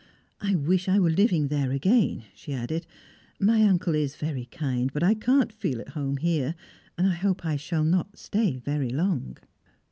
"I 0.41 0.55
wish 0.55 0.89
I 0.89 0.97
were 0.97 1.11
living 1.11 1.49
there 1.49 1.71
again," 1.71 2.23
she 2.33 2.53
added. 2.53 2.87
"My 3.39 3.61
uncle 3.61 3.93
is 3.93 4.15
very 4.15 4.45
kind, 4.45 4.91
but 4.91 5.03
I 5.03 5.13
can't 5.13 5.53
feel 5.53 5.79
at 5.79 5.89
home 5.89 6.17
here, 6.17 6.55
and 6.97 7.05
I 7.05 7.13
hope 7.13 7.45
I 7.45 7.55
shall 7.55 7.83
not 7.83 8.17
stay 8.17 8.57
very 8.57 8.89
long." 8.89 9.37